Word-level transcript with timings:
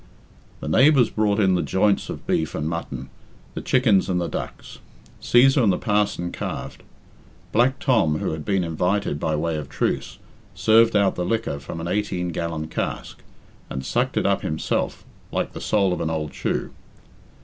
The 0.61 0.67
neighbours 0.67 1.11
brought 1.11 1.39
in 1.39 1.53
the 1.53 1.61
joints 1.61 2.09
of 2.09 2.25
beef 2.25 2.55
and 2.55 2.67
mutton, 2.67 3.11
the 3.53 3.61
chickens 3.61 4.09
and 4.09 4.19
the 4.19 4.27
ducks. 4.27 4.79
Cæsar 5.21 5.61
and 5.63 5.71
the 5.71 5.77
parson 5.77 6.31
carved. 6.31 6.81
Black 7.51 7.77
Tom, 7.77 8.17
who 8.17 8.31
had 8.31 8.43
been 8.43 8.63
invited 8.63 9.19
by 9.19 9.35
way 9.35 9.57
of 9.57 9.69
truce, 9.69 10.17
served 10.55 10.95
out 10.95 11.13
the 11.13 11.23
liquor 11.23 11.59
from 11.59 11.79
an 11.79 11.87
eighteen 11.87 12.29
gallon 12.29 12.67
cask, 12.67 13.19
and 13.69 13.85
sucked 13.85 14.17
it 14.17 14.25
up 14.25 14.41
himself 14.41 15.05
like 15.31 15.53
the 15.53 15.61
sole 15.61 15.93
of 15.93 16.01
an 16.01 16.09
old 16.09 16.33
shoe. 16.33 16.71